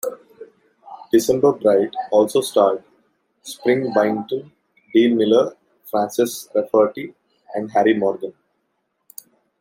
"December 1.11 1.51
Bride" 1.53 1.93
also 2.11 2.41
starred 2.41 2.83
Spring 3.43 3.93
Byington, 3.93 4.51
Dean 4.91 5.15
Miller, 5.15 5.55
Frances 5.85 6.49
Rafferty, 6.55 7.13
and 7.53 7.69
Harry 7.69 7.93
Morgan. 7.95 8.33